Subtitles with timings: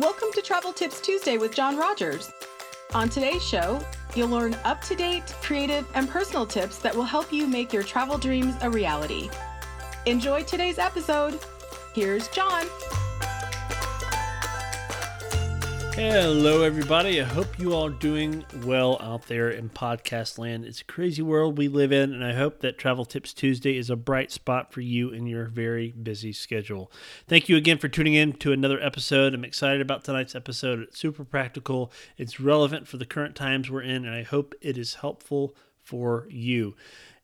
[0.00, 2.32] Welcome to Travel Tips Tuesday with John Rogers.
[2.94, 3.78] On today's show,
[4.14, 7.82] you'll learn up to date, creative, and personal tips that will help you make your
[7.82, 9.28] travel dreams a reality.
[10.06, 11.38] Enjoy today's episode.
[11.92, 12.64] Here's John.
[16.02, 17.20] Hello, everybody.
[17.20, 20.64] I hope you all doing well out there in podcast land.
[20.64, 23.90] It's a crazy world we live in, and I hope that Travel Tips Tuesday is
[23.90, 26.90] a bright spot for you in your very busy schedule.
[27.28, 29.34] Thank you again for tuning in to another episode.
[29.34, 30.80] I'm excited about tonight's episode.
[30.80, 34.78] It's super practical, it's relevant for the current times we're in, and I hope it
[34.78, 36.76] is helpful for you.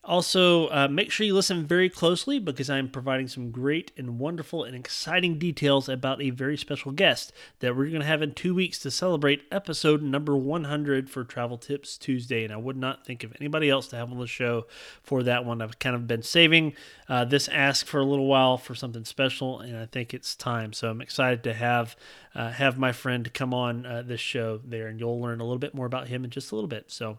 [0.07, 4.63] Also, uh, make sure you listen very closely because I'm providing some great and wonderful
[4.63, 8.55] and exciting details about a very special guest that we're going to have in two
[8.55, 12.45] weeks to celebrate episode number 100 for Travel Tips Tuesday.
[12.45, 14.65] And I would not think of anybody else to have on the show
[15.03, 15.61] for that one.
[15.61, 16.73] I've kind of been saving
[17.09, 20.71] uh, this ask for a little while for something special, and I think it's time.
[20.71, 21.97] So I'm excited to have
[22.37, 25.57] uh, have my friend come on uh, this show there, and you'll learn a little
[25.57, 26.85] bit more about him in just a little bit.
[26.91, 27.17] So,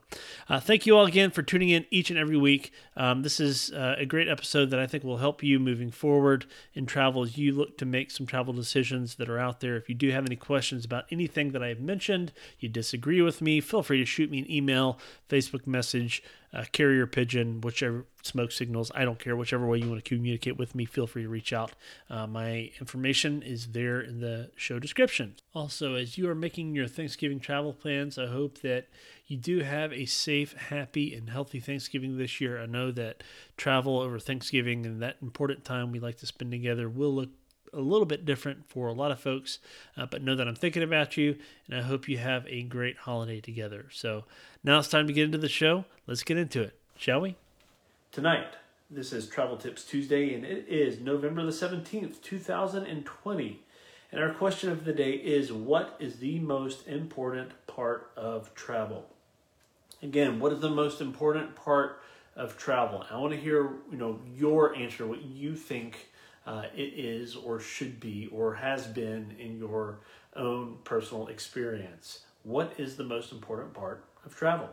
[0.49, 2.73] uh, thank you all again for tuning in each and every week.
[2.97, 6.47] Um, this is uh, a great episode that I think will help you moving forward
[6.75, 9.77] in travel as you look to make some travel decisions that are out there.
[9.77, 13.61] If you do have any questions about anything that I've mentioned, you disagree with me,
[13.61, 18.91] feel free to shoot me an email, Facebook message uh, carrier pigeon, whichever smoke signals.
[18.95, 21.53] I don't care, whichever way you want to communicate with me, feel free to reach
[21.53, 21.73] out.
[22.09, 25.35] Uh, my information is there in the show description.
[25.55, 28.89] Also, as you are making your Thanksgiving travel plans, I hope that
[29.27, 32.61] you do have a safe, happy, and healthy Thanksgiving this year.
[32.61, 33.23] I know that
[33.57, 37.31] travel over Thanksgiving and that important time we like to spend together will look
[37.73, 39.59] a little bit different for a lot of folks,
[39.97, 41.37] uh, but know that I'm thinking about you
[41.69, 43.87] and I hope you have a great holiday together.
[43.93, 44.25] So
[44.65, 45.85] now it's time to get into the show.
[46.07, 47.37] Let's get into it, shall we?
[48.11, 48.55] Tonight,
[48.91, 53.61] this is Travel Tips Tuesday and it is November the 17th, 2020.
[54.11, 59.07] And our question of the day is What is the most important part of travel?
[60.03, 62.01] Again, what is the most important part
[62.35, 63.05] of travel?
[63.11, 66.09] I want to hear, you know, your answer, what you think
[66.47, 69.99] uh, it is or should be or has been in your
[70.35, 72.21] own personal experience.
[72.45, 74.69] What is the most important part of travel?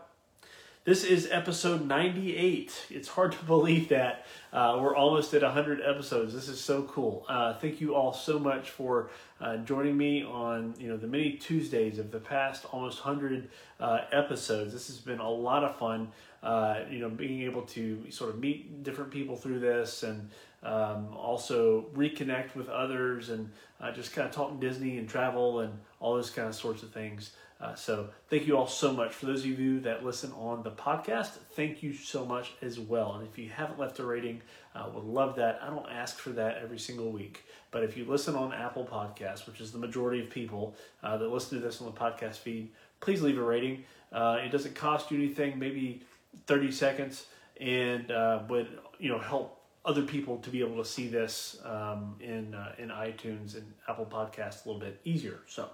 [0.86, 2.86] This is episode 98.
[2.92, 6.32] It's hard to believe that uh, we're almost at 100 episodes.
[6.32, 7.26] This is so cool.
[7.28, 9.10] Uh, thank you all so much for
[9.42, 14.02] uh, joining me on you know the many Tuesdays of the past almost 100 uh,
[14.12, 14.74] episodes.
[14.74, 16.12] This has been a lot of fun.
[16.44, 20.30] Uh, you know, being able to sort of meet different people through this and
[20.62, 23.50] um, also reconnect with others and
[23.82, 26.92] uh, just kind of talk Disney and travel and all those kind of sorts of
[26.92, 27.32] things.
[27.60, 29.14] Uh, so thank you all so much.
[29.14, 33.14] For those of you that listen on the podcast, thank you so much as well.
[33.14, 34.42] And if you haven't left a rating,
[34.76, 35.60] uh, would love that.
[35.64, 39.48] I don't ask for that every single week, but if you listen on Apple Podcasts,
[39.48, 42.72] which is the majority of people uh, that listen to this on the podcast feed,
[43.00, 43.86] please leave a rating.
[44.12, 46.02] Uh, it doesn't cost you anything, maybe
[46.48, 47.28] 30 seconds,
[47.62, 48.68] and uh, would
[49.00, 52.90] you know help other people to be able to see this um, in uh, in
[52.90, 55.40] iTunes and Apple Podcasts a little bit easier.
[55.48, 55.70] So.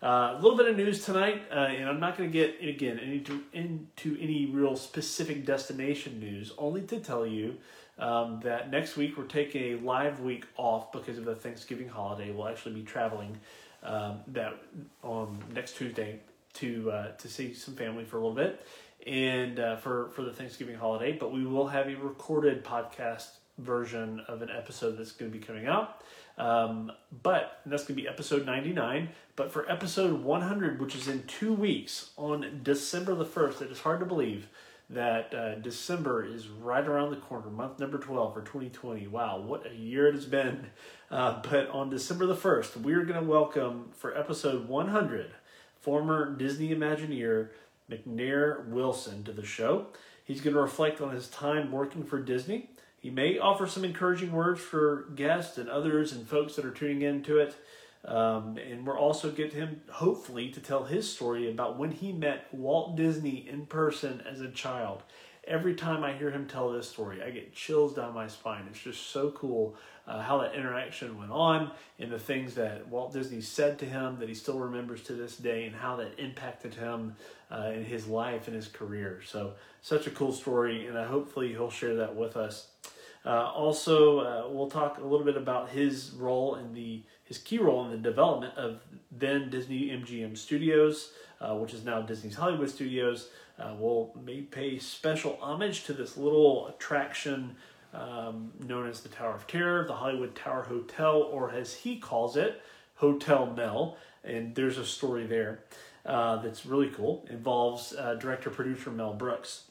[0.00, 2.98] Uh, a little bit of news tonight, uh, and I'm not going to get again
[3.00, 6.52] into into any real specific destination news.
[6.56, 7.56] Only to tell you
[7.98, 12.30] um, that next week we're taking a live week off because of the Thanksgiving holiday.
[12.30, 13.40] We'll actually be traveling
[13.82, 14.54] um, that
[15.02, 16.20] on next Tuesday
[16.54, 18.64] to uh, to see some family for a little bit,
[19.04, 21.10] and uh, for for the Thanksgiving holiday.
[21.10, 25.44] But we will have a recorded podcast version of an episode that's going to be
[25.44, 26.02] coming out.
[26.38, 29.10] Um, but that's going to be episode 99.
[29.36, 33.80] But for episode 100, which is in two weeks on December the 1st, it is
[33.80, 34.48] hard to believe
[34.90, 39.06] that uh, December is right around the corner, month number 12 for 2020.
[39.08, 40.70] Wow, what a year it has been.
[41.10, 45.32] Uh, but on December the 1st, we're going to welcome for episode 100
[45.80, 47.50] former Disney Imagineer
[47.90, 49.86] McNair Wilson to the show.
[50.24, 52.70] He's going to reflect on his time working for Disney.
[53.00, 57.02] He may offer some encouraging words for guests and others and folks that are tuning
[57.02, 57.54] into it.
[58.04, 62.52] Um, and we're also get him, hopefully, to tell his story about when he met
[62.52, 65.02] Walt Disney in person as a child.
[65.48, 68.66] Every time I hear him tell this story, I get chills down my spine.
[68.70, 73.14] It's just so cool uh, how that interaction went on and the things that Walt
[73.14, 76.74] Disney said to him that he still remembers to this day and how that impacted
[76.74, 77.16] him
[77.50, 79.22] uh, in his life and his career.
[79.24, 82.66] So, such a cool story, and uh, hopefully, he'll share that with us.
[83.24, 87.58] Uh, also, uh, we'll talk a little bit about his role in the his key
[87.58, 88.80] role in the development of
[89.12, 93.28] then Disney MGM Studios, uh, which is now Disney's Hollywood Studios.
[93.58, 93.74] Uh,
[94.24, 97.56] may pay special homage to this little attraction
[97.92, 102.36] um, known as the Tower of Terror, the Hollywood Tower Hotel, or as he calls
[102.36, 102.62] it,
[102.96, 105.60] Hotel Mel, and there's a story there
[106.04, 107.26] uh, that's really cool.
[107.30, 109.64] Involves uh, director producer Mel Brooks.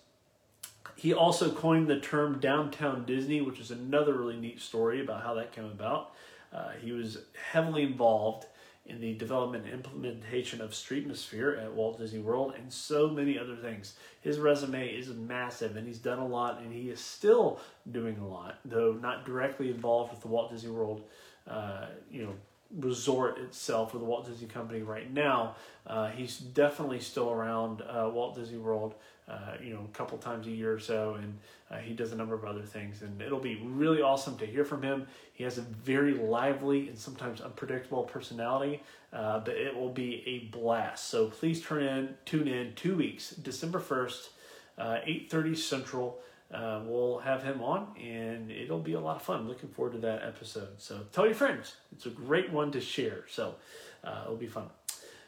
[0.95, 5.35] He also coined the term downtown Disney, which is another really neat story about how
[5.35, 6.11] that came about.
[6.53, 7.17] Uh, he was
[7.51, 8.45] heavily involved
[8.87, 13.55] in the development and implementation of Streetmosphere at Walt Disney World and so many other
[13.55, 13.95] things.
[14.21, 17.59] His resume is massive and he's done a lot and he is still
[17.91, 21.03] doing a lot, though not directly involved with the Walt Disney World,
[21.47, 22.33] uh, you know,
[22.77, 25.55] resort itself or the Walt Disney Company right now.
[25.85, 28.95] Uh, he's definitely still around uh, Walt Disney World,
[29.27, 31.37] uh, you know, a couple times a year or so, and
[31.69, 33.01] uh, he does a number of other things.
[33.01, 35.07] And it'll be really awesome to hear from him.
[35.33, 40.55] He has a very lively and sometimes unpredictable personality, uh, but it will be a
[40.55, 41.09] blast.
[41.09, 44.29] So please turn in, tune in two weeks, December first,
[44.77, 46.19] uh, eight thirty Central
[46.53, 49.47] uh, we'll have him on and it'll be a lot of fun.
[49.47, 50.69] Looking forward to that episode.
[50.77, 51.75] So tell your friends.
[51.91, 53.25] It's a great one to share.
[53.29, 53.55] So
[54.03, 54.69] uh, it'll be fun.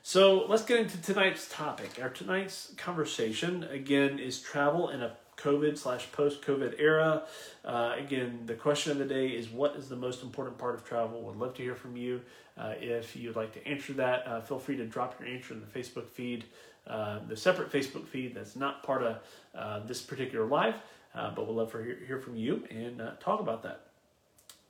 [0.01, 1.99] So let's get into tonight's topic.
[2.01, 7.23] Our tonight's conversation, again, is travel in a COVID slash post COVID era.
[7.63, 10.85] Uh, again, the question of the day is what is the most important part of
[10.85, 11.21] travel?
[11.23, 12.21] Would love to hear from you.
[12.57, 15.61] Uh, if you'd like to answer that, uh, feel free to drop your answer in
[15.61, 16.45] the Facebook feed,
[16.87, 19.17] uh, the separate Facebook feed that's not part of
[19.55, 20.75] uh, this particular live.
[21.15, 23.88] Uh, but we'd love to hear, hear from you and talk about that.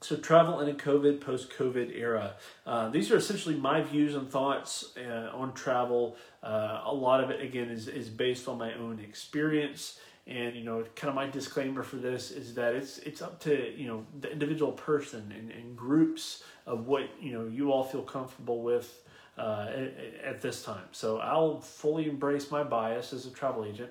[0.02, 2.36] So, travel in a COVID, post COVID era.
[2.66, 6.16] Uh, these are essentially my views and thoughts uh, on travel.
[6.42, 10.00] Uh, a lot of it, again, is, is based on my own experience.
[10.26, 13.74] And, you know, kind of my disclaimer for this is that it's it's up to,
[13.76, 18.04] you know, the individual person and, and groups of what, you know, you all feel
[18.04, 19.02] comfortable with
[19.38, 19.94] uh, at,
[20.24, 20.88] at this time.
[20.94, 23.90] So, I'll fully embrace my bias as a travel agent.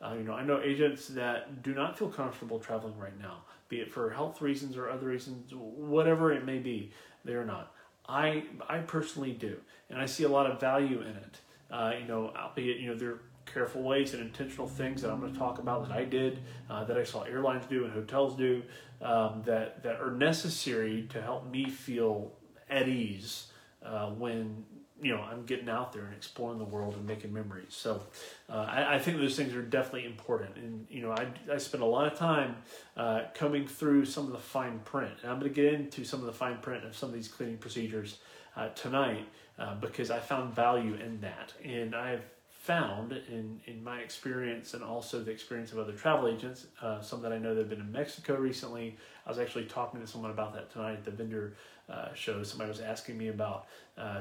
[0.00, 3.80] Uh, you know, I know agents that do not feel comfortable traveling right now, be
[3.80, 6.92] it for health reasons or other reasons, whatever it may be.
[7.24, 7.72] They are not.
[8.06, 9.56] I I personally do,
[9.88, 11.40] and I see a lot of value in it.
[11.70, 15.20] Uh, you know, albeit you know there are careful ways and intentional things that I'm
[15.20, 18.36] going to talk about that I did, uh, that I saw airlines do and hotels
[18.36, 18.62] do,
[19.00, 22.32] um, that that are necessary to help me feel
[22.68, 23.46] at ease
[23.84, 24.64] uh, when
[25.02, 27.70] you know I'm getting out there and exploring the world and making memories.
[27.70, 28.02] So
[28.48, 30.56] uh, I, I, think those things are definitely important.
[30.56, 32.56] And you know I, I spend a lot of time
[32.96, 35.12] uh, coming through some of the fine print.
[35.22, 37.28] And I'm going to get into some of the fine print of some of these
[37.28, 38.18] cleaning procedures
[38.56, 39.26] uh, tonight
[39.58, 41.52] uh, because I found value in that.
[41.64, 46.66] And I've found in, in my experience and also the experience of other travel agents,
[46.82, 48.96] uh, some that I know that have been in Mexico recently.
[49.26, 51.56] I was actually talking to someone about that tonight at the vendor
[51.88, 52.42] uh, show.
[52.42, 53.66] Somebody was asking me about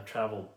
[0.06, 0.50] travel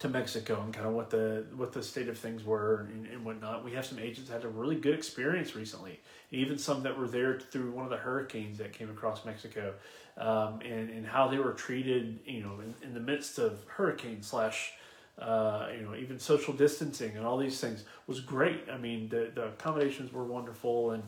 [0.00, 3.24] to Mexico and kind of what the what the state of things were and, and
[3.24, 3.64] whatnot.
[3.64, 6.00] We have some agents that had a really good experience recently,
[6.30, 9.74] even some that were there through one of the hurricanes that came across Mexico,
[10.16, 14.22] um, and and how they were treated, you know, in, in the midst of hurricane
[14.22, 14.72] slash.
[15.18, 18.60] Uh, you know, even social distancing and all these things was great.
[18.72, 21.02] I mean, the, the accommodations were wonderful and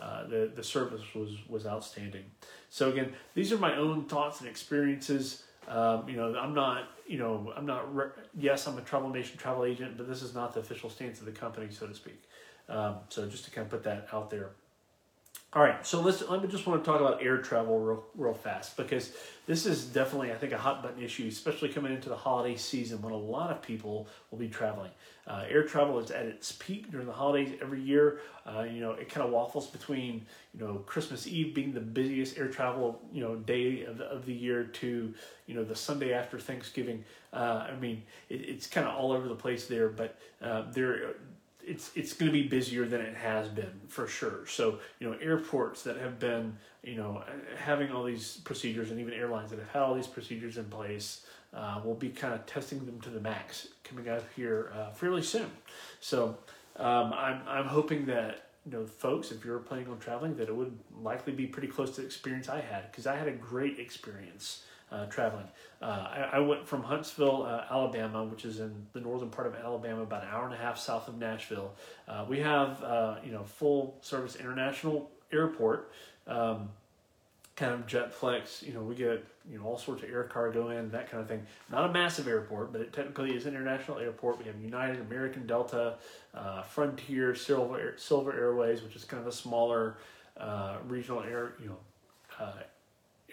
[0.00, 2.22] uh, the the service was was outstanding.
[2.70, 5.42] So again, these are my own thoughts and experiences.
[5.68, 9.36] Um, you know, I'm not, you know, I'm not, re- yes, I'm a Travel Nation
[9.36, 12.22] travel agent, but this is not the official stance of the company, so to speak.
[12.68, 14.50] Um, so just to kind of put that out there.
[15.56, 18.34] All right, so let's let me just want to talk about air travel real, real
[18.34, 19.12] fast because
[19.46, 23.00] this is definitely, I think, a hot button issue, especially coming into the holiday season
[23.00, 24.90] when a lot of people will be traveling.
[25.26, 28.20] Uh, air travel is at its peak during the holidays every year.
[28.44, 32.36] Uh, you know, it kind of waffles between you know Christmas Eve being the busiest
[32.36, 35.14] air travel you know day of the, of the year to
[35.46, 37.02] you know the Sunday after Thanksgiving.
[37.32, 41.14] Uh, I mean, it, it's kind of all over the place there, but uh, there
[41.66, 44.46] it's it's going to be busier than it has been for sure.
[44.46, 47.22] So you know airports that have been you know
[47.58, 51.26] having all these procedures and even airlines that have had all these procedures in place
[51.52, 55.22] uh, will be kind of testing them to the max coming out here uh, fairly
[55.22, 55.50] soon.
[56.00, 56.38] So
[56.76, 60.54] um, I'm I'm hoping that you know folks if you're planning on traveling that it
[60.54, 63.80] would likely be pretty close to the experience I had because I had a great
[63.80, 65.46] experience uh, traveling.
[65.82, 69.54] Uh, I, I, went from Huntsville, uh, Alabama, which is in the northern part of
[69.56, 71.72] Alabama, about an hour and a half south of Nashville.
[72.08, 75.90] Uh, we have uh, you know full service international airport.
[76.26, 76.70] Um,
[77.56, 80.90] kind of JetFlex, you know, we get you know all sorts of air cargo in
[80.90, 81.44] that kind of thing.
[81.70, 84.38] Not a massive airport, but it technically is an international airport.
[84.38, 85.94] We have United, American, Delta,
[86.34, 89.96] uh, Frontier, Silver Silver Airways, which is kind of a smaller
[90.86, 92.46] regional air you know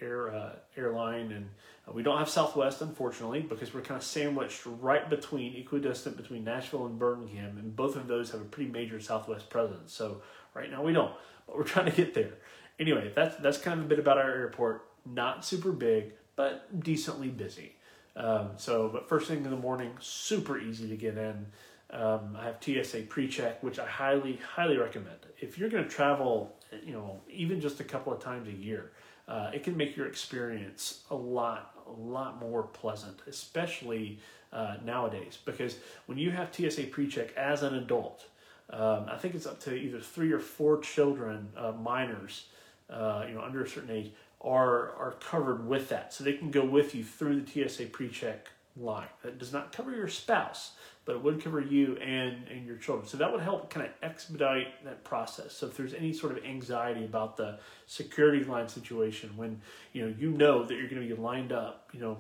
[0.03, 1.49] air uh, airline, and
[1.87, 6.43] uh, we don't have Southwest unfortunately because we're kind of sandwiched right between equidistant between
[6.43, 9.93] Nashville and Birmingham, and both of those have a pretty major Southwest presence.
[9.93, 10.21] So
[10.53, 11.13] right now we don't,
[11.47, 12.33] but we're trying to get there.
[12.79, 14.85] Anyway, that's that's kind of a bit about our airport.
[15.05, 17.73] Not super big, but decently busy.
[18.15, 21.47] Um, so, but first thing in the morning, super easy to get in.
[21.89, 25.17] Um, I have TSA pre-check, which I highly, highly recommend.
[25.39, 28.91] If you're going to travel, you know, even just a couple of times a year,
[29.27, 34.19] uh, it can make your experience a lot, a lot more pleasant, especially
[34.51, 35.37] uh, nowadays.
[35.45, 38.25] Because when you have TSA pre-check as an adult,
[38.69, 42.47] um, I think it's up to either three or four children, uh, minors,
[42.89, 44.11] uh, you know, under a certain age,
[44.41, 48.49] are are covered with that, so they can go with you through the TSA pre-check
[48.75, 49.07] line.
[49.23, 50.71] That does not cover your spouse,
[51.05, 53.07] but it would cover you and and your children.
[53.07, 55.53] So that would help kind of expedite that process.
[55.53, 60.15] So if there's any sort of anxiety about the security line situation, when you know
[60.17, 62.17] you know that you're going to be lined up, you know,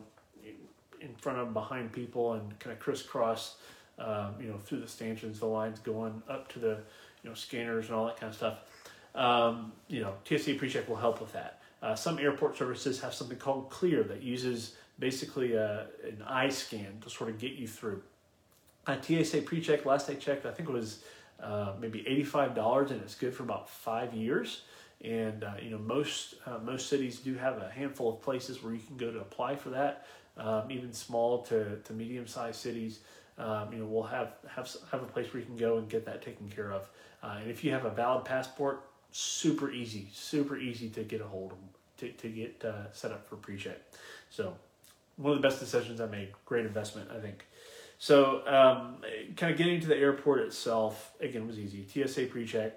[0.99, 3.55] in front of behind people and kind of crisscross,
[3.99, 6.77] um, you know, through the stanchions, the lines going up to the
[7.23, 8.59] you know scanners and all that kind of stuff.
[9.15, 11.61] Um, you know, TSA PreCheck will help with that.
[11.81, 16.49] Uh, some airport services have something called Clear that uses basically a, uh, an eye
[16.49, 18.01] scan to sort of get you through.
[18.85, 21.03] Uh, TSA PreCheck, last I checked, I think it was
[21.41, 24.63] uh, maybe $85 and it's good for about five years.
[25.03, 28.73] And uh, you know most uh, most cities do have a handful of places where
[28.73, 30.05] you can go to apply for that.
[30.37, 33.01] Um, even small to, to medium sized cities,
[33.37, 36.05] um, you know, will have have have a place where you can go and get
[36.05, 36.89] that taken care of.
[37.21, 41.27] Uh, and if you have a valid passport, super easy, super easy to get a
[41.27, 41.57] hold of,
[41.97, 43.79] to, to get uh, set up for pre-check.
[44.29, 44.55] So
[45.17, 46.29] one of the best decisions I made.
[46.45, 47.45] Great investment, I think.
[48.03, 48.97] So um,
[49.37, 51.87] kind of getting to the airport itself, again, was easy.
[51.87, 52.73] TSA pre-check,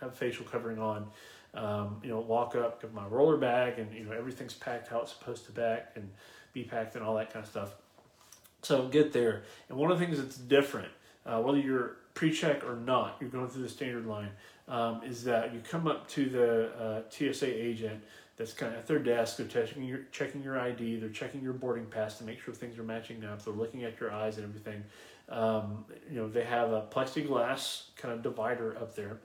[0.00, 1.08] have facial covering on,
[1.54, 5.00] um, you know, walk up, give my roller bag, and, you know, everything's packed how
[5.00, 6.08] it's supposed to pack and
[6.52, 7.74] be packed and all that kind of stuff.
[8.62, 9.42] So get there.
[9.68, 10.92] And one of the things that's different,
[11.26, 14.30] uh, whether you're pre-check or not, you're going through the standard line,
[14.68, 18.00] um, is that you come up to the uh, TSA agent
[18.38, 19.36] that's kind of at their desk.
[19.36, 21.00] They're checking your checking your ID.
[21.00, 23.44] They're checking your boarding pass to make sure things are matching up.
[23.44, 24.84] They're looking at your eyes and everything.
[25.28, 29.18] Um, you know they have a plexiglass kind of divider up there,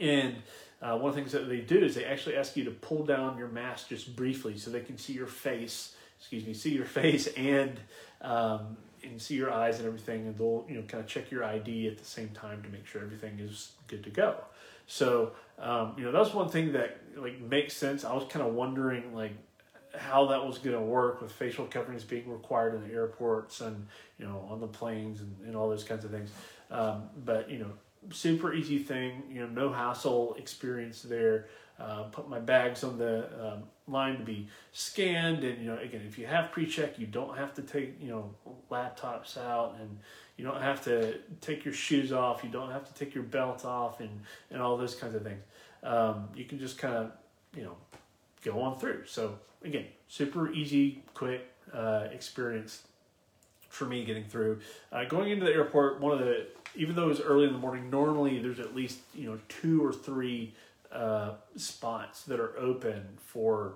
[0.00, 0.36] and
[0.80, 3.04] uh, one of the things that they do is they actually ask you to pull
[3.04, 5.96] down your mask just briefly so they can see your face.
[6.18, 7.78] Excuse me, see your face and
[8.20, 11.42] um, and see your eyes and everything, and they'll you know kind of check your
[11.42, 14.36] ID at the same time to make sure everything is good to go.
[14.92, 18.04] So um, you know that's one thing that like makes sense.
[18.04, 19.32] I was kind of wondering like
[19.96, 23.86] how that was going to work with facial coverings being required in the airports and
[24.18, 26.30] you know on the planes and, and all those kinds of things.
[26.70, 27.70] Um, but you know
[28.10, 29.22] super easy thing.
[29.30, 31.46] You know no hassle experience there.
[31.80, 36.02] Uh, put my bags on the um, line to be scanned, and you know, again,
[36.06, 38.34] if you have pre-check, you don't have to take you know
[38.70, 39.98] laptops out, and
[40.36, 43.64] you don't have to take your shoes off, you don't have to take your belt
[43.64, 44.10] off, and
[44.50, 45.42] and all those kinds of things.
[45.82, 47.12] Um, you can just kind of
[47.56, 47.76] you know
[48.44, 49.06] go on through.
[49.06, 52.82] So again, super easy, quick uh, experience
[53.68, 54.60] for me getting through.
[54.90, 57.58] Uh, going into the airport, one of the even though it was early in the
[57.58, 60.54] morning, normally there's at least you know two or three
[60.90, 63.74] uh, spots that are open for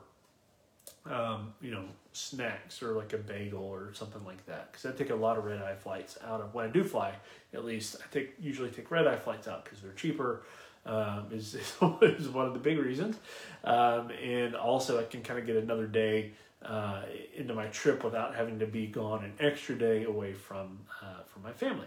[1.11, 5.11] um, you know snacks or like a bagel or something like that because I take
[5.11, 7.15] a lot of red eye flights out of when I do fly
[7.53, 10.43] at least I take usually take red eye flights out because they're cheaper
[10.87, 13.17] um, is, is one of the big reasons
[13.65, 16.33] um, and also I can kind of get another day
[16.65, 17.03] uh,
[17.37, 21.43] into my trip without having to be gone an extra day away from uh, from
[21.43, 21.87] my family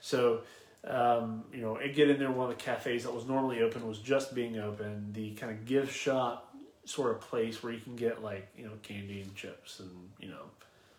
[0.00, 0.40] so
[0.86, 2.30] um, you know, and get in there.
[2.30, 5.12] One of the cafes that was normally open was just being open.
[5.12, 6.55] The kind of gift shop
[6.86, 10.28] sort of place where you can get like you know candy and chips and you
[10.28, 10.50] know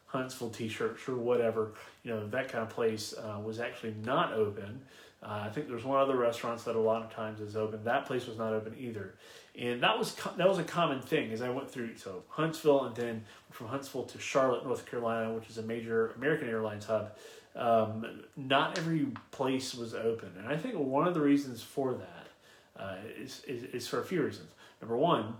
[0.05, 1.73] Huntsville T-shirts or whatever.
[2.03, 4.81] You know that kind of place uh, was actually not open.
[5.23, 7.83] Uh, I think there's one other restaurants that a lot of times is open.
[7.83, 9.15] That place was not open either,
[9.57, 11.97] and that was that was a common thing as I went through.
[11.97, 16.47] So Huntsville, and then from Huntsville to Charlotte, North Carolina, which is a major American
[16.47, 17.13] Airlines hub
[17.57, 20.31] um, not every place was open.
[20.37, 24.05] And I think one of the reasons for that uh, is, is, is, for a
[24.05, 24.51] few reasons.
[24.79, 25.35] Number one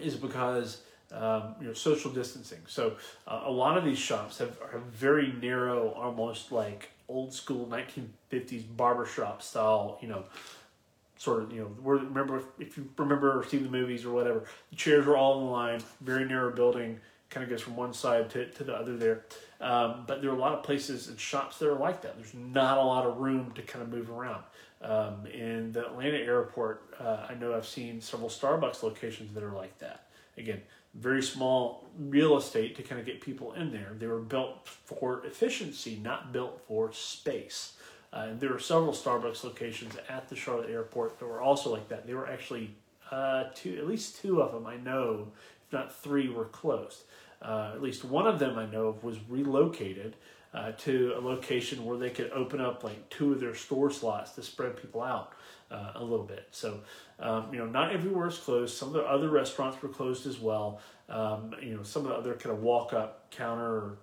[0.00, 0.82] is because
[1.12, 2.60] um, you know social distancing.
[2.66, 2.96] So
[3.26, 8.64] uh, a lot of these shops have, have very narrow, almost like old school 1950s
[8.76, 10.24] barbershop style, you know,
[11.16, 14.76] sort of, you know, remember if you remember or see the movies or whatever, the
[14.76, 16.98] chairs are all in line, very narrow building,
[17.30, 19.24] kind of goes from one side to, to the other there.
[19.60, 22.16] Um, but there are a lot of places and shops that are like that.
[22.16, 24.44] There's not a lot of room to kind of move around.
[24.84, 29.52] Um, in the Atlanta airport, uh, I know I've seen several Starbucks locations that are
[29.52, 30.08] like that.
[30.36, 30.60] Again,
[30.94, 33.92] very small real estate to kind of get people in there.
[33.98, 37.74] They were built for efficiency, not built for space.
[38.12, 41.88] Uh, and there were several Starbucks locations at the Charlotte airport that were also like
[41.88, 42.06] that.
[42.06, 42.70] They were actually
[43.10, 45.28] uh, two, at least two of them I know
[45.66, 47.04] if not three, were closed.
[47.42, 50.16] Uh, at least one of them I know of was relocated
[50.54, 54.32] uh, to a location where they could open up like two of their store slots
[54.32, 55.32] to spread people out
[55.70, 56.46] uh, a little bit.
[56.52, 56.80] So,
[57.18, 58.76] um, you know, not everywhere is closed.
[58.76, 60.80] Some of the other restaurants were closed as well.
[61.08, 63.98] Um, you know, some of the other kind of walk up counter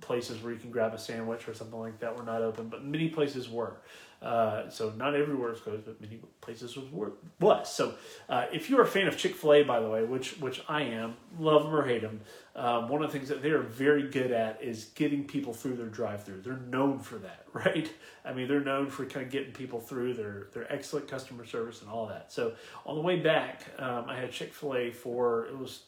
[0.00, 2.84] places where you can grab a sandwich or something like that were not open, but
[2.84, 3.76] many places were.
[4.24, 7.12] Uh, so not everywhere is closed, but many places was.
[7.38, 7.70] was.
[7.70, 7.94] So
[8.30, 10.82] uh, if you're a fan of Chick Fil A, by the way, which which I
[10.84, 12.22] am, love them or hate them,
[12.56, 15.76] um, one of the things that they are very good at is getting people through
[15.76, 16.40] their drive-through.
[16.40, 17.92] They're known for that, right?
[18.24, 21.82] I mean, they're known for kind of getting people through their their excellent customer service
[21.82, 22.32] and all that.
[22.32, 22.54] So
[22.86, 25.82] on the way back, um, I had Chick Fil A for it was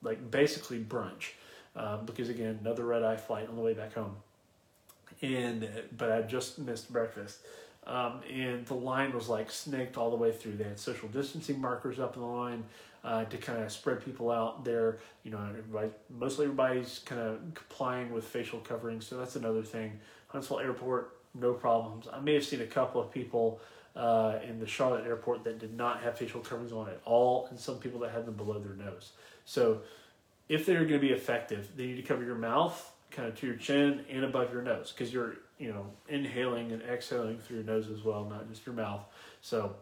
[0.00, 1.32] like basically brunch,
[1.76, 4.16] um, because again, another red eye flight on the way back home,
[5.20, 7.40] and but I just missed breakfast.
[7.86, 10.56] Um, and the line was like snaked all the way through.
[10.56, 12.64] They had social distancing markers up in the line
[13.04, 14.98] uh, to kind of spread people out there.
[15.24, 19.98] You know, everybody, mostly everybody's kind of complying with facial coverings, so that's another thing.
[20.28, 22.06] Huntsville Airport, no problems.
[22.12, 23.60] I may have seen a couple of people
[23.96, 27.58] uh, in the Charlotte Airport that did not have facial coverings on at all, and
[27.58, 29.12] some people that had them below their nose.
[29.44, 29.82] So,
[30.48, 33.46] if they're going to be effective, they need to cover your mouth kind of to
[33.46, 37.64] your chin and above your nose because you're you know inhaling and exhaling through your
[37.64, 39.04] nose as well, not just your mouth.
[39.42, 39.76] So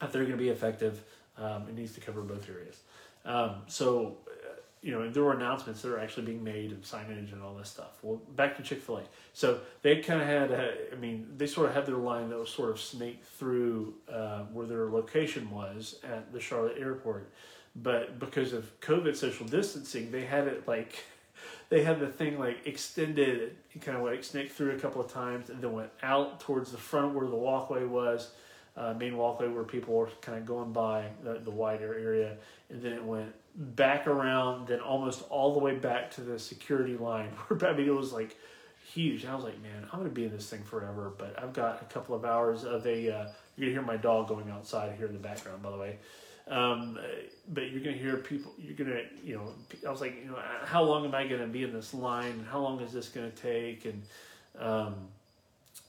[0.00, 1.02] if they're going to be effective,
[1.36, 2.78] um, it needs to cover both areas.
[3.24, 7.32] Um, so uh, you know there were announcements that are actually being made and signage
[7.32, 7.98] and all this stuff.
[8.02, 9.02] Well, back to Chick Fil A.
[9.32, 12.38] So they kind of had, a, I mean, they sort of had their line that
[12.38, 17.28] was sort of snaked through uh, where their location was at the Charlotte airport.
[17.74, 21.04] But because of COVID social distancing, they had it like
[21.68, 25.50] they had the thing like extended, kind of like snaked through a couple of times,
[25.50, 28.30] and then went out towards the front where the walkway was,
[28.76, 32.36] uh, main walkway where people were kind of going by the, the wider area,
[32.70, 36.96] and then it went back around, then almost all the way back to the security
[36.96, 37.28] line.
[37.48, 38.36] Where I mean, it was like
[38.92, 39.24] huge.
[39.24, 41.12] I was like, man, I'm gonna be in this thing forever.
[41.16, 43.10] But I've got a couple of hours of a.
[43.10, 43.26] Uh,
[43.56, 45.98] you're gonna hear my dog going outside here in the background, by the way.
[46.48, 46.98] Um,
[47.52, 48.52] but you're gonna hear people.
[48.58, 49.52] You're gonna, you know,
[49.86, 52.46] I was like, you know, how long am I gonna be in this line?
[52.50, 53.84] How long is this gonna take?
[53.84, 54.02] And
[54.58, 54.94] um,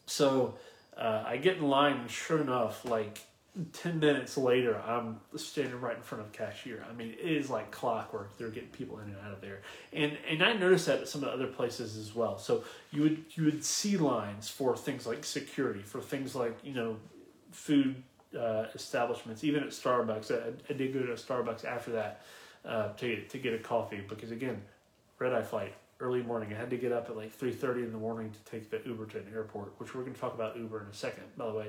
[0.05, 0.55] so
[0.97, 3.19] uh, I get in line, and sure enough, like
[3.73, 6.83] 10 minutes later, I'm standing right in front of cashier.
[6.89, 8.35] I mean, it is like clockwork.
[8.37, 9.61] They're getting people in and out of there.
[9.91, 12.39] And and I noticed that at some of the other places as well.
[12.39, 16.73] So you would you would see lines for things like security, for things like, you
[16.73, 16.97] know,
[17.51, 18.01] food
[18.37, 20.31] uh, establishments, even at Starbucks.
[20.31, 22.21] I, I, did go to Starbucks after that
[22.65, 24.61] uh, to to get a coffee because again,
[25.19, 26.53] red eye flight early morning.
[26.53, 28.81] I had to get up at like three thirty in the morning to take the
[28.85, 31.47] Uber to an airport, which we're going to talk about Uber in a second, by
[31.47, 31.67] the way.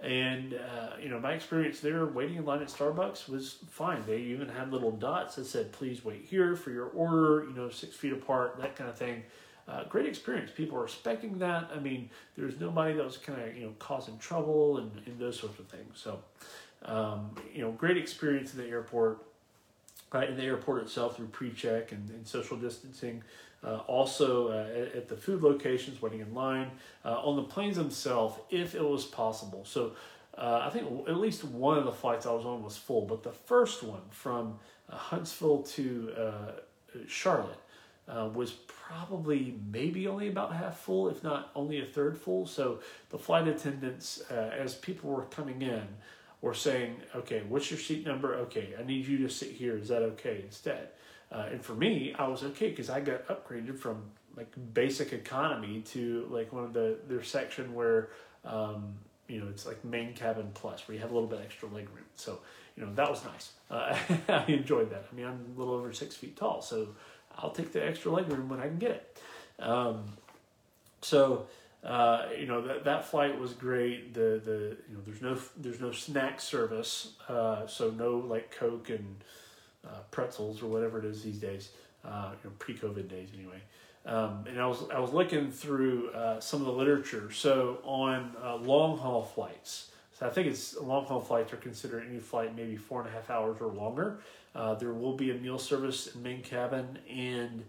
[0.00, 4.02] And uh, you know, my experience there waiting in line at Starbucks was fine.
[4.06, 7.70] They even had little dots that said, "Please wait here for your order." You know,
[7.70, 9.22] six feet apart, that kind of thing.
[9.66, 10.50] Uh, great experience.
[10.54, 11.70] People are respecting that.
[11.74, 15.38] I mean, there's nobody that was kind of you know causing trouble and, and those
[15.38, 15.98] sorts of things.
[15.98, 16.20] So,
[16.84, 19.24] um, you know, great experience in the airport.
[20.12, 23.24] Right in the airport itself through pre-check and, and social distancing.
[23.64, 26.70] Uh, also uh, at, the food locations, waiting in line.
[27.04, 29.64] Uh, on the planes themselves, if it was possible.
[29.64, 29.92] So
[30.36, 33.24] uh, I think at least one of the flights I was on was full, but
[33.24, 36.12] the first one from uh, Huntsville to
[37.08, 37.58] Charlotte
[38.08, 42.46] uh, was probably maybe only about half full, if not only a third full.
[42.46, 45.86] So the flight attendants, uh, as people were coming in,
[46.40, 48.34] were saying, "Okay, what's your seat number?
[48.34, 49.76] Okay, I need you to sit here.
[49.76, 50.88] Is that okay?" Instead,
[51.32, 54.02] uh, and for me, I was okay because I got upgraded from
[54.36, 58.10] like basic economy to like one of the their section where
[58.44, 58.94] um,
[59.28, 61.88] you know it's like main cabin plus where you have a little bit extra leg
[61.94, 62.04] room.
[62.14, 62.40] So
[62.76, 63.52] you know that was nice.
[63.70, 63.96] Uh,
[64.28, 65.06] I enjoyed that.
[65.10, 66.88] I mean, I'm a little over six feet tall, so
[67.38, 69.18] I'll take the extra leg room when I can get it.
[69.62, 70.04] Um,
[71.00, 71.46] so
[71.84, 74.14] uh, you know that that flight was great.
[74.14, 78.90] The the you know there's no there's no snack service, uh, so no like Coke
[78.90, 79.16] and
[79.86, 81.70] uh, pretzels or whatever it is these days.
[82.04, 83.62] Uh, you know, pre-COVID days anyway.
[84.06, 87.30] Um, and I was I was looking through uh, some of the literature.
[87.30, 89.90] So on uh, long haul flights,
[90.24, 93.28] I think it's long haul flights are considered any flight maybe four and a half
[93.28, 94.20] hours or longer.
[94.54, 97.62] Uh, there will be a meal service in main cabin and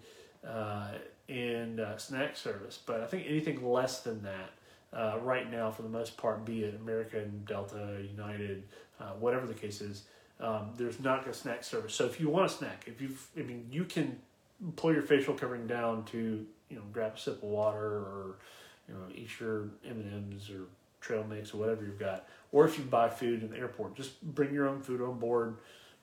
[0.47, 0.91] uh,
[1.27, 4.51] and uh, snack service, but I think anything less than that
[4.93, 8.63] uh, right now, for the most part, be it American, Delta, United,
[9.01, 10.03] uh, whatever the case is,
[10.39, 11.95] um, there's not a snack service.
[11.95, 14.19] So if you want a snack, if you, I mean, you can
[14.75, 18.35] pull your facial covering down to you know grab a sip of water or
[18.87, 20.61] you know eat your M and M's or
[21.05, 24.21] trail mix or whatever you've got, or if you buy food in the airport, just
[24.21, 25.57] bring your own food on board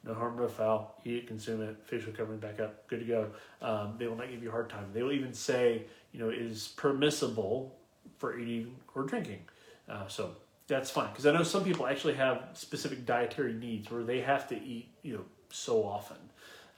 [0.04, 0.96] no harm, no foul.
[1.04, 3.30] Eat it, consume it, facial covering back up, good to go.
[3.60, 4.86] Um, they will not give you a hard time.
[4.92, 7.76] They will even say, you know, is permissible
[8.18, 9.44] for eating or drinking.
[9.88, 10.32] Uh, so
[10.66, 14.48] that's fine because I know some people actually have specific dietary needs where they have
[14.48, 16.16] to eat, you know, so often,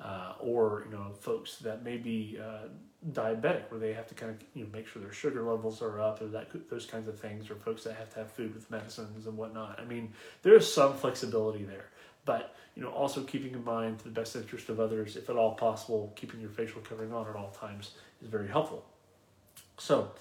[0.01, 2.69] uh, or you know, folks that may be uh,
[3.13, 6.01] diabetic where they have to kind of you know make sure their sugar levels are
[6.01, 8.71] up or that those kinds of things, or folks that have to have food with
[8.71, 9.79] medicines and whatnot.
[9.79, 10.13] I mean,
[10.43, 11.87] there is some flexibility there,
[12.25, 15.55] but you know, also keeping in mind the best interest of others, if at all
[15.55, 18.85] possible, keeping your facial covering on at all times is very helpful.
[19.79, 20.13] So.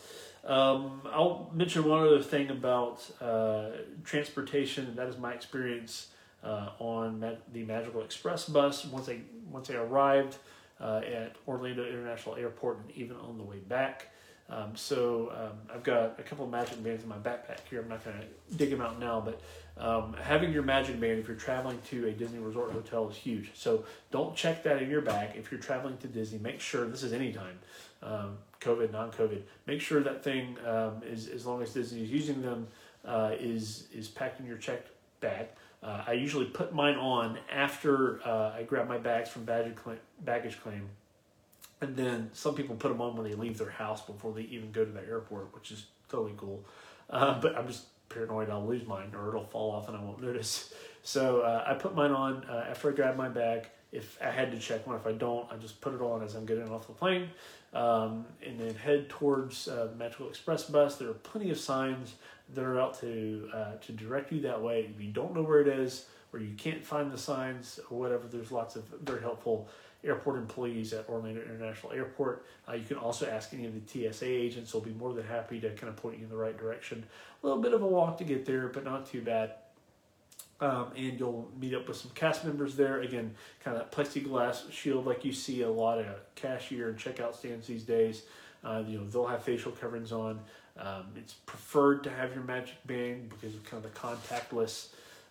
[0.46, 3.70] Um, I'll mention one other thing about uh,
[4.04, 4.94] transportation.
[4.98, 6.08] That is my experience
[6.44, 8.84] uh, on the Magical Express bus.
[8.84, 9.20] Once I
[9.50, 10.36] once I arrived
[10.80, 14.10] uh, at Orlando International Airport, and even on the way back.
[14.50, 17.82] Um, so um, I've got a couple of magic bands in my backpack here.
[17.82, 19.42] I'm not going to dig them out now, but
[19.78, 23.52] um, having your magic band if you're traveling to a Disney resort hotel is huge.
[23.54, 26.40] So don't check that in your bag if you're traveling to Disney.
[26.40, 27.58] Make sure this is anytime
[28.04, 29.42] um, COVID, non-COVID.
[29.66, 32.68] Make sure that thing um, is as long as Disney is using them
[33.06, 35.48] uh, is is packed in your checked bag.
[35.84, 40.00] Uh, I usually put mine on after uh, I grab my bags from baggage claim,
[40.22, 40.88] baggage claim,
[41.82, 44.72] and then some people put them on when they leave their house before they even
[44.72, 46.64] go to the airport, which is totally cool.
[47.10, 50.22] Uh, but I'm just paranoid I'll lose mine or it'll fall off and I won't
[50.22, 50.74] notice.
[51.04, 53.68] So uh, I put mine on uh, after I grab my bag.
[53.94, 56.36] If I had to check one, if I don't, I just put it on as
[56.36, 57.30] I'm getting off the plane
[57.74, 60.98] um, and then head towards uh, Magical Express bus.
[60.98, 62.16] There are plenty of signs
[62.54, 64.90] that are out to uh, to direct you that way.
[64.94, 68.28] If you don't know where it is, or you can't find the signs or whatever,
[68.28, 69.68] there's lots of very helpful
[70.04, 72.46] airport employees at Orlando International Airport.
[72.68, 75.60] Uh, you can also ask any of the TSA agents; they'll be more than happy
[75.60, 77.04] to kind of point you in the right direction.
[77.42, 79.54] A little bit of a walk to get there, but not too bad.
[80.64, 83.02] Um, and you'll meet up with some cast members there.
[83.02, 87.36] Again, kind of that plexiglass shield like you see a lot of cashier and checkout
[87.36, 88.24] stands these days.
[88.64, 90.40] Uh, you know, they'll have facial coverings on.
[90.80, 94.88] Um, it's preferred to have your magic band because of kind of the contactless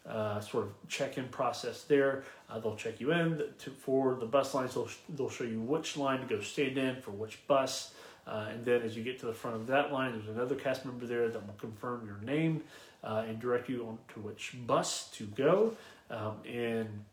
[0.06, 2.24] uh, sort of check-in process there.
[2.50, 4.74] Uh, they'll check you in to, for the bus lines.
[4.74, 7.94] They'll, they'll show you which line to go stand in for which bus.
[8.26, 10.84] Uh, and then as you get to the front of that line, there's another cast
[10.84, 12.62] member there that will confirm your name
[13.04, 15.74] uh, and direct you on to which bus to go.
[16.10, 17.04] Um, and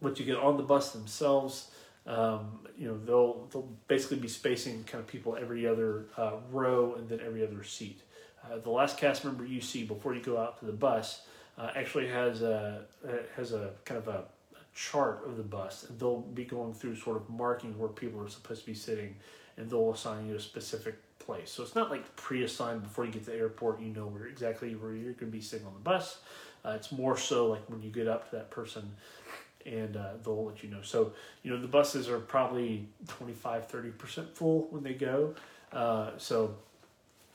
[0.00, 1.70] once you get on the bus themselves,
[2.06, 6.94] um, you know they'll they'll basically be spacing kind of people every other uh, row
[6.94, 8.00] and then every other seat.
[8.44, 11.22] Uh, the last cast member you see before you go out to the bus
[11.58, 12.82] uh, actually has a
[13.36, 14.24] has a kind of a
[14.74, 18.28] chart of the bus, and they'll be going through sort of marking where people are
[18.28, 19.14] supposed to be sitting,
[19.56, 20.96] and they'll assign you a specific
[21.30, 21.48] place.
[21.48, 23.80] So it's not like pre-assigned before you get to the airport.
[23.80, 26.18] You know where exactly where you're going to be sitting on the bus.
[26.64, 28.90] Uh, it's more so like when you get up to that person
[29.64, 30.82] and uh, they'll let you know.
[30.82, 31.12] So,
[31.44, 35.36] you know, the buses are probably 25, 30% full when they go.
[35.72, 36.56] Uh, so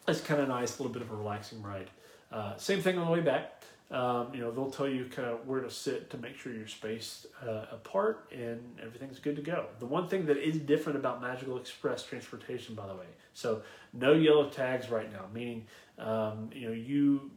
[0.09, 1.89] it's kind of nice, a little bit of a relaxing ride.
[2.33, 3.63] Uh, same thing on the way back.
[3.95, 6.67] Um, you know, they'll tell you kind of where to sit to make sure you're
[6.67, 9.67] spaced uh, apart and everything's good to go.
[9.79, 13.61] The one thing that is different about Magical Express transportation, by the way, so
[13.93, 17.31] no yellow tags right now, meaning, um, you know, you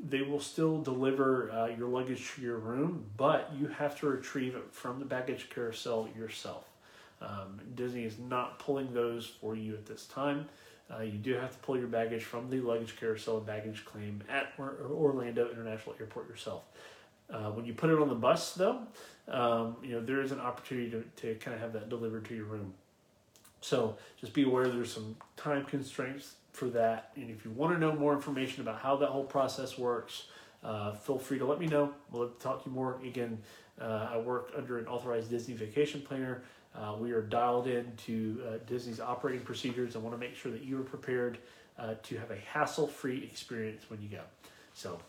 [0.00, 4.54] they will still deliver uh, your luggage to your room, but you have to retrieve
[4.54, 6.68] it from the baggage carousel yourself.
[7.20, 10.48] Um, Disney is not pulling those for you at this time.
[10.92, 14.22] Uh, you do have to pull your baggage from the luggage carousel and baggage claim
[14.28, 16.62] at Orlando International Airport yourself.
[17.28, 18.80] Uh, when you put it on the bus, though,
[19.28, 22.34] um, you know there is an opportunity to, to kind of have that delivered to
[22.36, 22.72] your room.
[23.60, 27.10] So just be aware there's some time constraints for that.
[27.16, 30.26] And if you want to know more information about how that whole process works,
[30.62, 31.92] uh, feel free to let me know.
[32.12, 33.00] We'll talk to you more.
[33.04, 33.38] Again,
[33.80, 36.42] uh, I work under an authorized Disney vacation planner.
[36.76, 39.96] Uh, we are dialed into uh, Disney's operating procedures.
[39.96, 41.38] I want to make sure that you are prepared
[41.78, 44.20] uh, to have a hassle-free experience when you go.
[44.74, 45.00] So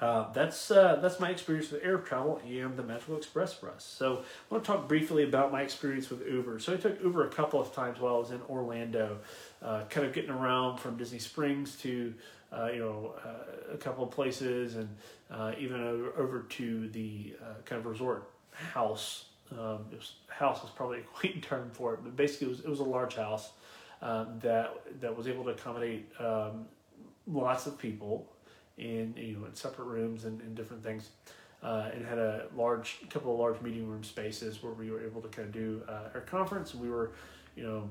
[0.00, 3.84] uh, that's uh, that's my experience with air travel and the Magical Express bus.
[3.84, 6.58] So I want to talk briefly about my experience with Uber.
[6.58, 9.18] So I took Uber a couple of times while I was in Orlando,
[9.62, 12.14] uh, kind of getting around from Disney Springs to
[12.50, 14.88] uh, you know uh, a couple of places, and
[15.30, 17.34] uh, even over, over, to the
[17.66, 18.30] kind of resort
[18.72, 19.26] house.
[19.52, 22.68] Um, was, house is probably a quaint term for it, but basically it was, it
[22.68, 23.52] was a large house
[24.02, 26.66] um, that that was able to accommodate um,
[27.26, 28.26] lots of people
[28.78, 31.10] in you know in separate rooms and, and different things.
[31.62, 35.20] Uh, and had a large couple of large meeting room spaces where we were able
[35.20, 36.74] to kind of do uh, our conference.
[36.74, 37.12] We were,
[37.54, 37.90] you know,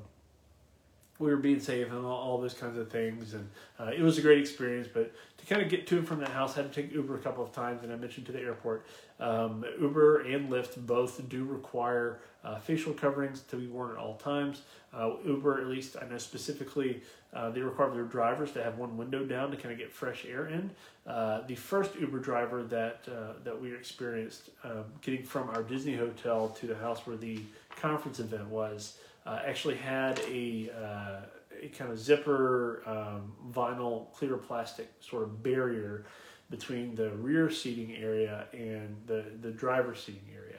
[1.19, 3.33] we were being safe and all, all those kinds of things.
[3.33, 4.87] And uh, it was a great experience.
[4.91, 7.15] But to kind of get to and from that house, I had to take Uber
[7.15, 7.83] a couple of times.
[7.83, 8.85] And I mentioned to the airport,
[9.19, 14.15] um, Uber and Lyft both do require uh, facial coverings to be worn at all
[14.15, 14.61] times.
[14.93, 17.01] Uh, Uber, at least I know specifically,
[17.33, 20.25] uh, they require their drivers to have one window down to kind of get fresh
[20.25, 20.71] air in.
[21.05, 25.95] Uh, the first Uber driver that uh, that we experienced um, getting from our Disney
[25.95, 27.39] hotel to the house where the
[27.75, 34.37] conference event was uh, actually had a, uh, a kind of zipper um, vinyl clear
[34.37, 36.05] plastic sort of barrier
[36.49, 40.57] between the rear seating area and the, the driver seating area,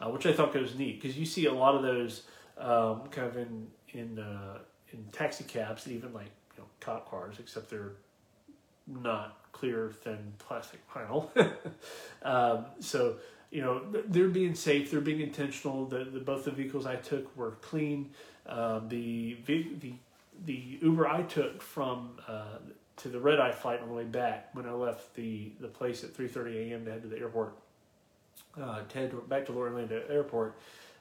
[0.00, 2.22] uh, which I thought was neat because you see a lot of those
[2.56, 4.58] um, kind of in in uh,
[4.90, 7.92] in taxi cabs, even like you know cop cars, except they're
[8.86, 11.28] not clear thin plastic vinyl.
[12.22, 13.16] um, so
[13.50, 15.86] you know they're being safe, they're being intentional.
[15.86, 18.10] The, the both the vehicles I took were clean.
[18.46, 19.94] Um, the the
[20.44, 22.58] the Uber I took from uh,
[22.96, 26.04] to the red eye flight on the way back when I left the the place
[26.04, 26.84] at three thirty a.m.
[26.84, 27.54] to head to the airport.
[28.60, 30.54] Uh, to head back to Orlando Airport.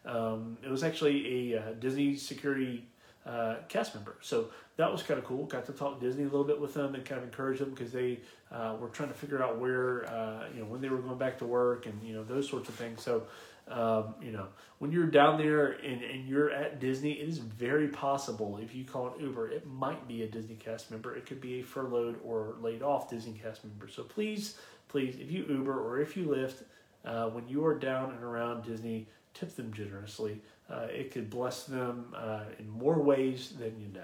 [0.06, 2.86] Um, it was actually a uh, Disney security
[3.28, 4.16] uh, cast member.
[4.22, 5.46] So that was kind of cool.
[5.46, 7.92] Got to talk Disney a little bit with them and kind of encourage them because
[7.92, 8.20] they
[8.52, 11.38] uh, were trying to figure out where, uh, you know, when they were going back
[11.40, 13.04] to work and, you know, those sorts of things.
[13.04, 13.24] So,
[13.70, 17.90] um, you know, when you're down there and, and you're at Disney, it is very
[17.90, 21.16] possible if you call it Uber, it might be a Disney cast member.
[21.16, 23.90] It could be a furloughed or laid off Disney cast member.
[23.90, 26.63] So please, please, if you Uber or if you Lyft,
[27.04, 30.42] uh, when you are down and around Disney, tip them generously.
[30.70, 34.02] Uh, it could bless them uh, in more ways than you know.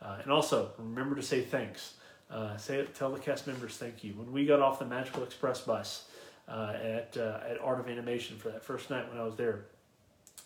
[0.00, 1.94] Uh, and also, remember to say thanks.
[2.30, 4.12] Uh, say it, tell the cast members thank you.
[4.12, 6.08] When we got off the Magical Express bus
[6.46, 9.66] uh, at uh, at Art of Animation for that first night when I was there,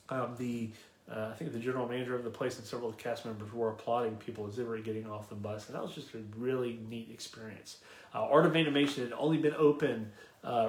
[0.08, 0.70] um, the
[1.10, 3.68] I think the general manager of the place and several of the cast members were
[3.68, 6.78] applauding people as they were getting off the bus, and that was just a really
[6.88, 7.78] neat experience.
[8.14, 10.10] Art of Animation had only been open,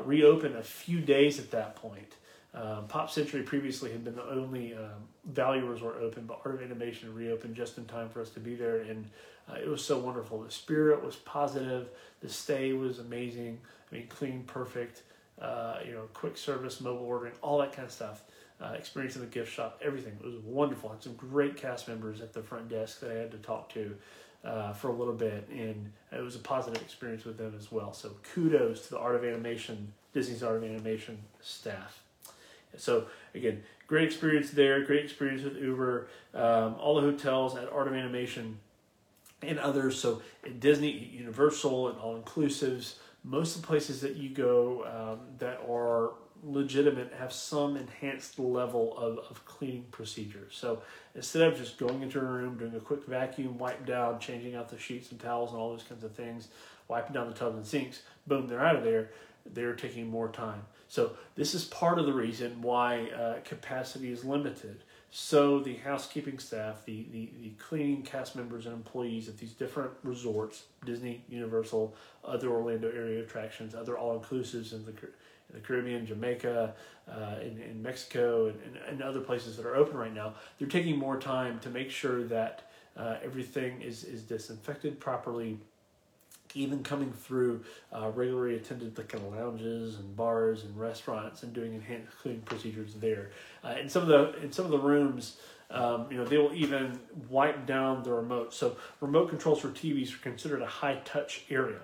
[0.03, 2.15] reopened a few days at that point.
[2.53, 6.61] Um, Pop Century previously had been the only um, value resort open, but Art of
[6.61, 9.09] Animation reopened just in time for us to be there, and
[9.49, 10.41] uh, it was so wonderful.
[10.41, 11.89] The spirit was positive,
[12.21, 13.59] the stay was amazing.
[13.91, 15.01] I mean, clean, perfect.
[15.41, 18.23] Uh, you know, quick service, mobile ordering, all that kind of stuff.
[18.61, 20.13] Uh, experience in the gift shop, everything.
[20.23, 20.89] It was wonderful.
[20.89, 23.73] I had some great cast members at the front desk that I had to talk
[23.73, 23.95] to
[24.45, 27.93] uh, for a little bit, and it was a positive experience with them as well.
[27.93, 32.02] So kudos to the Art of Animation, Disney's Art of Animation staff.
[32.77, 34.83] So again, great experience there.
[34.83, 36.07] Great experience with Uber.
[36.33, 38.59] Um, all the hotels at Art of Animation
[39.41, 39.99] and others.
[39.99, 42.95] So at Disney, Universal, and all inclusives.
[43.23, 46.11] Most of the places that you go um, that are
[46.45, 50.53] legitimate have some enhanced level of, of cleaning procedures.
[50.55, 50.81] So
[51.15, 54.69] instead of just going into a room, doing a quick vacuum, wipe down, changing out
[54.69, 56.49] the sheets and towels and all those kinds of things,
[56.87, 59.11] wiping down the tubs and sinks, boom, they're out of there.
[59.45, 60.61] They're taking more time.
[60.93, 64.83] So this is part of the reason why uh, capacity is limited.
[65.09, 69.89] So the housekeeping staff, the, the, the cleaning cast members and employees at these different
[70.03, 76.75] resorts, Disney, Universal, other Orlando area attractions, other all-inclusives in the, in the Caribbean, Jamaica,
[77.09, 80.67] uh, in, in Mexico, and, and, and, other places that are open right now, they're
[80.67, 85.57] taking more time to make sure that uh, everything is, is disinfected properly,
[86.55, 91.53] even coming through uh, regularly attended the kind of lounges and bars and restaurants and
[91.53, 93.31] doing enhanced cleaning procedures there.
[93.63, 95.37] Uh, in some of the in some of the rooms,
[95.69, 98.53] um, you know, they will even wipe down the remote.
[98.53, 101.79] So remote controls for TVs are considered a high touch area.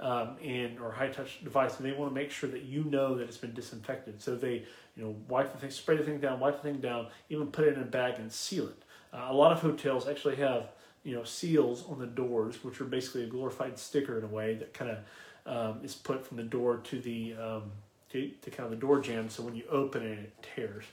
[0.00, 3.14] Um, and or high touch device, and they want to make sure that you know
[3.14, 4.20] that it's been disinfected.
[4.20, 4.64] So they,
[4.96, 7.64] you know, wipe the thing, spray the thing down, wipe the thing down, even put
[7.64, 8.82] it in a bag and seal it.
[9.14, 10.70] Uh, a lot of hotels actually have
[11.04, 14.54] you know seals on the doors, which are basically a glorified sticker in a way
[14.54, 14.98] that kind of
[15.46, 17.62] um, is put from the door to the um,
[18.10, 19.28] to, to, kind of the door jamb.
[19.28, 20.84] So when you open it, it tears.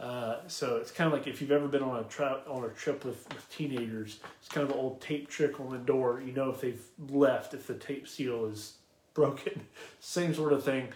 [0.00, 2.68] Uh, so it's kind of like if you've ever been on a tra- on a
[2.70, 6.20] trip with, with teenagers, it's kind of the old tape trick on the door.
[6.24, 8.74] You know if they've left if the tape seal is
[9.14, 9.66] broken.
[10.00, 10.88] Same sort of thing,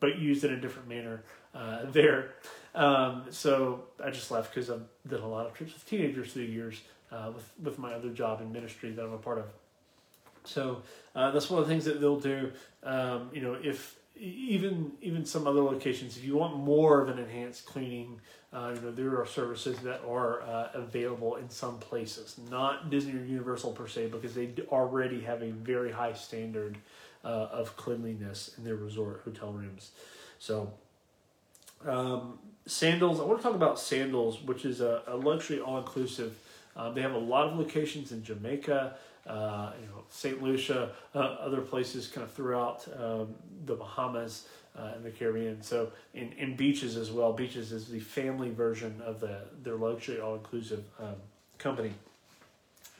[0.00, 1.22] but used in a different manner
[1.54, 2.34] uh, there.
[2.74, 6.46] Um, so I just left because I've done a lot of trips with teenagers through
[6.46, 6.80] the years
[7.12, 9.46] uh, with with my other job in ministry that I'm a part of.
[10.44, 10.82] So
[11.14, 12.52] uh, that's one of the things that they'll do.
[12.82, 17.18] Um, you know, if even even some other locations, if you want more of an
[17.18, 18.20] enhanced cleaning,
[18.52, 23.12] uh, you know there are services that are uh, available in some places, not Disney
[23.12, 26.78] or Universal per se, because they already have a very high standard
[27.24, 29.90] uh, of cleanliness in their resort hotel rooms.
[30.38, 30.72] So
[31.86, 36.36] um, sandals, I want to talk about sandals, which is a, a luxury all inclusive
[36.78, 40.42] Um, they have a lot of locations in Jamaica, uh, you know, St.
[40.42, 43.34] Lucia, uh, other places kind of throughout um,
[43.66, 45.60] the Bahamas uh, and the Caribbean.
[45.60, 47.32] So, in, in beaches as well.
[47.32, 51.16] Beaches is the family version of the their luxury all inclusive um,
[51.58, 51.92] company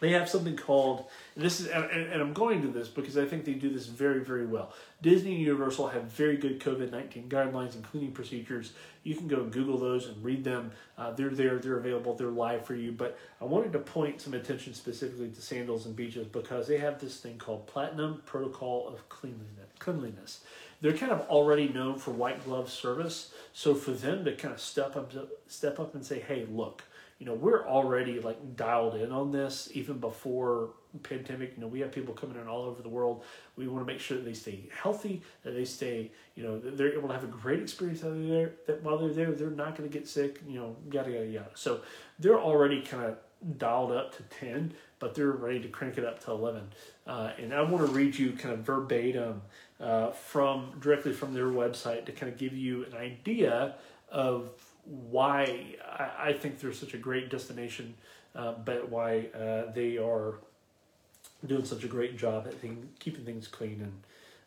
[0.00, 1.06] they have something called
[1.36, 4.24] this is and, and, i'm going to this because i think they do this very
[4.24, 4.72] very well.
[5.00, 8.72] Disney and universal have very good covid-19 guidelines and cleaning procedures.
[9.04, 10.72] You can go google those and read them.
[10.96, 12.92] Uh, they're there they're available they're live for you.
[12.92, 17.00] But i wanted to point some attention specifically to sandals and beaches because they have
[17.00, 20.40] this thing called platinum protocol of cleanliness cleanliness.
[20.80, 23.32] They're kind of already known for white glove service.
[23.52, 25.12] So for them to kind of step up
[25.48, 26.84] step up and say hey look
[27.18, 30.70] you know, we're already like dialed in on this even before
[31.02, 31.54] pandemic.
[31.56, 33.24] You know, we have people coming in all over the world.
[33.56, 36.96] We want to make sure that they stay healthy, that they stay, you know, they're
[36.96, 38.52] able to have a great experience out there.
[38.66, 40.40] That while they're there, they're not going to get sick.
[40.46, 41.50] You know, yada yada yada.
[41.54, 41.80] So
[42.18, 43.16] they're already kind of
[43.58, 46.68] dialed up to ten, but they're ready to crank it up to eleven.
[47.06, 49.42] Uh, and I want to read you kind of verbatim
[49.80, 53.74] uh, from directly from their website to kind of give you an idea
[54.10, 54.50] of
[54.88, 55.76] why
[56.18, 57.94] I, think they're such a great destination,
[58.34, 60.36] uh, but why uh, they are
[61.46, 64.02] doing such a great job at thing, keeping things clean and,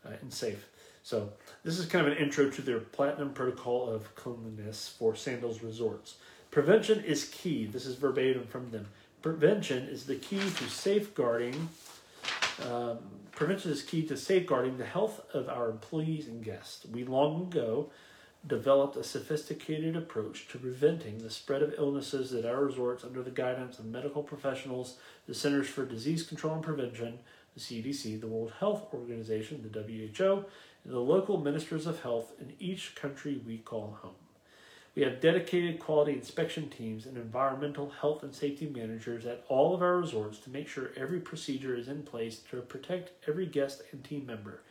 [0.06, 0.68] uh, and safe.
[1.04, 1.32] So
[1.64, 6.16] this is kind of an intro to their platinum protocol of cleanliness for Sandals Resorts.
[6.52, 7.66] Prevention is key.
[7.66, 8.88] This is verbatim from them.
[9.22, 11.70] Prevention is the key to safeguarding.
[12.70, 12.98] Um,
[13.32, 16.86] prevention is key to safeguarding the health of our employees and guests.
[16.92, 17.92] We long ago
[18.48, 23.30] developed a sophisticated approach to preventing the spread of illnesses at our resorts under the
[23.30, 27.20] guidance of medical professionals, the Centers for Disease Control and Prevention,
[27.54, 30.46] the CDC, the World Health Organization, the WHO,
[30.84, 34.16] and the local ministers of health in each country we call home.
[34.96, 39.82] We have dedicated quality inspection teams and environmental health and safety managers at all of
[39.82, 44.04] our resorts to make sure every procedure is in place to protect every guest and
[44.04, 44.62] team member.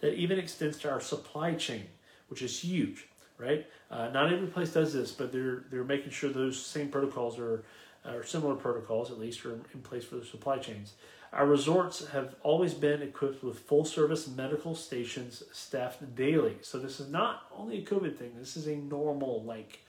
[0.00, 1.86] That even extends to our supply chain,
[2.28, 3.06] which is huge
[3.38, 3.66] right?
[3.90, 7.64] Uh, not every place does this, but they're they're making sure those same protocols are
[8.06, 10.94] or similar protocols at least are in place for the supply chains.
[11.32, 16.56] Our resorts have always been equipped with full service medical stations staffed daily.
[16.62, 18.32] So this is not only a COVID thing.
[18.38, 19.80] This is a normal like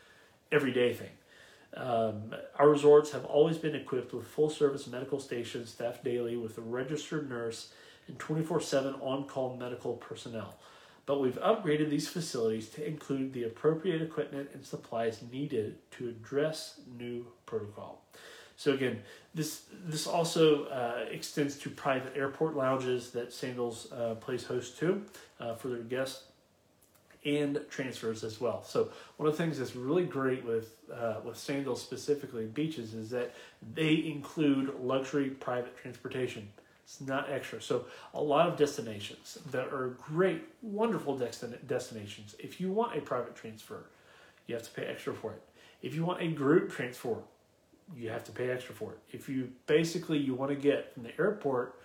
[0.52, 1.12] everyday thing.
[1.78, 6.58] Um, our resorts have always been equipped with full service medical stations staffed daily with
[6.58, 7.72] a registered nurse
[8.08, 10.56] and 24 7 on call medical personnel
[11.10, 16.82] but we've upgraded these facilities to include the appropriate equipment and supplies needed to address
[17.00, 18.04] new protocol.
[18.56, 19.02] So again,
[19.34, 25.02] this this also uh, extends to private airport lounges that Sandals uh, plays host to
[25.40, 26.26] uh, for their guests
[27.26, 28.64] and transfers as well.
[28.64, 33.10] So one of the things that's really great with uh, with Sandals specifically beaches is
[33.10, 33.34] that
[33.74, 36.50] they include luxury private transportation.
[36.90, 37.62] It's not extra.
[37.62, 42.36] So a lot of destinations that are great, wonderful destin- destinations.
[42.40, 43.86] If you want a private transfer,
[44.48, 45.42] you have to pay extra for it.
[45.84, 47.18] If you want a group transfer,
[47.96, 49.00] you have to pay extra for it.
[49.12, 51.80] If you basically you want to get from the airport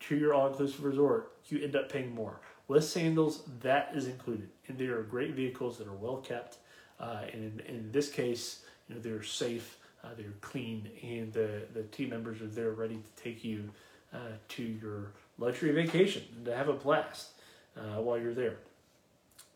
[0.00, 2.38] to your all-inclusive resort, you end up paying more.
[2.68, 6.58] With Sandals, that is included, and they are great vehicles that are well kept.
[7.00, 11.62] Uh, and in, in, this case, you know they're safe, uh, they're clean, and the
[11.74, 13.68] the team members are there ready to take you
[14.14, 17.30] uh, to your luxury vacation and to have a blast
[17.76, 18.56] uh, while you're there.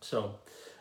[0.01, 0.35] So,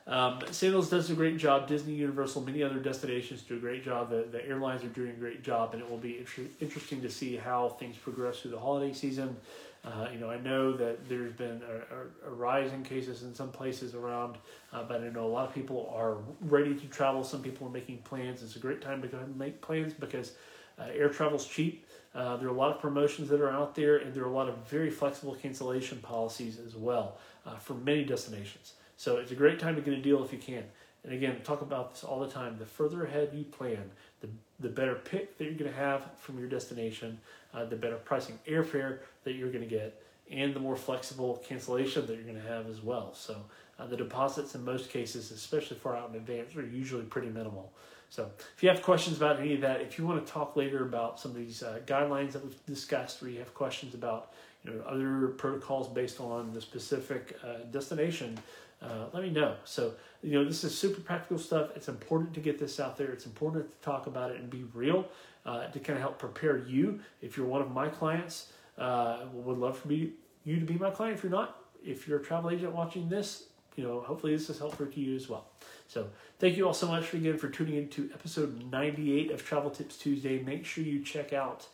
[0.08, 1.68] um, Sandals does a great job.
[1.68, 4.10] Disney, Universal, many other destinations do a great job.
[4.10, 7.10] The, the airlines are doing a great job, and it will be inter- interesting to
[7.10, 9.36] see how things progress through the holiday season.
[9.84, 13.34] Uh, you know, I know that there's been a, a, a, rise in cases in
[13.34, 14.38] some places around,
[14.74, 17.24] uh, but I know a lot of people are ready to travel.
[17.24, 18.44] Some people are making plans.
[18.44, 20.34] It's a great time to go and make plans because
[20.80, 21.86] uh, air travel's cheap.
[22.16, 24.34] Uh, there are a lot of promotions that are out there, and there are a
[24.34, 28.74] lot of very flexible cancellation policies as well uh, for many destinations.
[28.98, 30.64] So it's a great time to get a deal if you can.
[31.04, 32.58] And again, talk about this all the time.
[32.58, 33.92] The further ahead you plan,
[34.22, 37.20] the, the better pick that you're going to have from your destination,
[37.54, 42.06] uh, the better pricing airfare that you're going to get, and the more flexible cancellation
[42.08, 43.14] that you're going to have as well.
[43.14, 43.38] So
[43.80, 47.72] uh, the deposits in most cases, especially far out in advance, are usually pretty minimal.
[48.10, 50.84] So if you have questions about any of that, if you want to talk later
[50.84, 54.34] about some of these uh, guidelines that we've discussed, or you have questions about
[54.64, 58.38] you know other protocols based on the specific uh, destination,
[58.82, 59.56] uh, let me know.
[59.66, 59.94] So
[60.24, 61.72] you know this is super practical stuff.
[61.76, 63.12] It's important to get this out there.
[63.12, 65.06] It's important to talk about it and be real
[65.46, 67.00] uh, to kind of help prepare you.
[67.22, 70.12] If you're one of my clients, uh, would love for me
[70.46, 71.18] you to be my client.
[71.18, 73.48] If you're not, if you're a travel agent watching this,
[73.78, 75.46] you know, hopefully this is helpful to you as well.
[75.88, 76.10] So
[76.40, 79.98] thank you all so much again for tuning in to episode 98 of Travel Tips
[79.98, 80.40] Tuesday.
[80.44, 81.68] Make sure you check out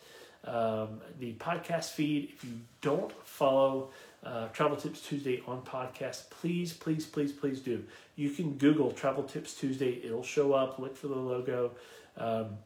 [0.44, 2.34] um, the podcast feed.
[2.34, 3.90] If you don't follow
[4.22, 7.82] uh, Travel Tips Tuesday on podcast, please, please, please, please do.
[8.16, 10.78] You can Google Travel Tips Tuesday, it'll show up.
[10.78, 11.72] Look for the logo.
[12.18, 12.58] Um,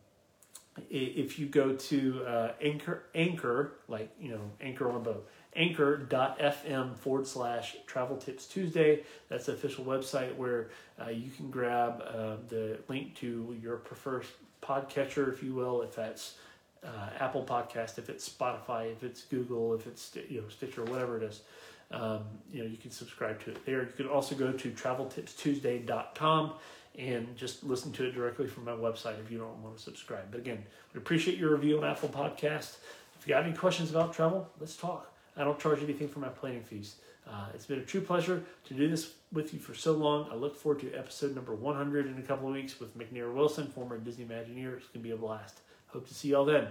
[0.91, 5.29] if you go to uh, Anchor, Anchor, like, you know, Anchor on a boat,
[5.59, 9.03] anchor.fm forward slash travel tips Tuesday.
[9.29, 10.71] That's the official website where
[11.05, 14.25] uh, you can grab uh, the link to your preferred
[14.63, 16.37] podcatcher, if you will, if that's
[16.85, 21.17] uh, Apple Podcast, if it's Spotify, if it's Google, if it's you know Stitcher, whatever
[21.17, 21.43] it is.
[21.91, 22.21] Um,
[22.53, 23.83] you know, you can subscribe to it there.
[23.83, 26.53] You can also go to traveltipstuesday.com
[26.99, 30.31] and just listen to it directly from my website if you don't want to subscribe.
[30.31, 32.77] But again, we appreciate your review on Apple Podcast.
[33.19, 35.13] If you got any questions about travel, let's talk.
[35.39, 36.97] I don't charge anything for my planning fees.
[37.27, 40.29] Uh, it's been a true pleasure to do this with you for so long.
[40.31, 43.67] I look forward to episode number 100 in a couple of weeks with McNair Wilson,
[43.67, 44.79] former Disney Imagineer.
[44.79, 45.61] It's going to be a blast.
[45.89, 46.69] Hope to see y'all then.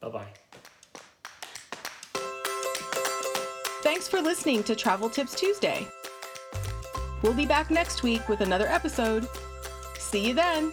[0.00, 0.26] Bye bye.
[3.82, 5.86] Thanks for listening to Travel Tips Tuesday.
[7.22, 9.28] We'll be back next week with another episode.
[9.98, 10.72] See you then.